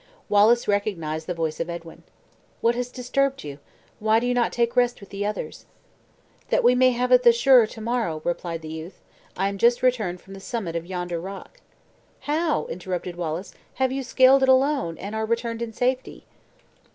[0.29, 2.01] Wallace recognized the voice of Edwin.
[2.59, 3.59] "What has disturbed you?
[3.99, 5.67] Why do you not take rest with the others?"
[6.49, 8.99] "That we may have it the surer to morrow!" replied the youth.
[9.37, 11.59] "I am just returned from the summit of yonder rock."
[12.21, 16.25] "How!" interrupted Wallace; "have you scaled it alone, and are returned in safety?"